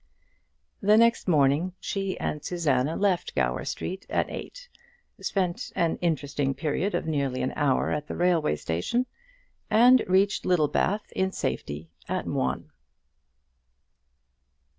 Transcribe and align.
The 0.81 0.97
next 0.97 1.27
morning 1.27 1.73
she 1.79 2.19
and 2.19 2.43
Susanna 2.43 2.95
left 2.95 3.35
Gower 3.35 3.63
Street 3.65 4.07
at 4.09 4.31
eight, 4.31 4.67
spent 5.19 5.71
an 5.75 5.97
interesting 5.97 6.55
period 6.55 6.95
of 6.95 7.05
nearly 7.05 7.43
an 7.43 7.53
hour 7.55 7.91
at 7.91 8.07
the 8.07 8.15
railway 8.15 8.55
station, 8.55 9.05
and 9.69 10.03
reached 10.07 10.43
Littlebath 10.43 11.11
in 11.11 11.31
safety 11.31 11.91
at 12.09 12.25
one. 12.25 12.71